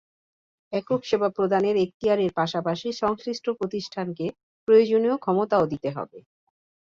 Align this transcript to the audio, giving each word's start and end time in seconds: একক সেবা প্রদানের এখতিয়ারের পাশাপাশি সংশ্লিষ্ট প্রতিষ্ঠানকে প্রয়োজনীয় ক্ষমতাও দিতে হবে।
একক 0.73 1.01
সেবা 1.05 1.29
প্রদানের 1.29 1.75
এখতিয়ারের 1.77 2.31
পাশাপাশি 2.33 2.87
সংশ্লিষ্ট 3.01 3.45
প্রতিষ্ঠানকে 3.59 4.25
প্রয়োজনীয় 4.67 5.15
ক্ষমতাও 5.17 5.65
দিতে 5.65 5.89
হবে। 5.95 6.17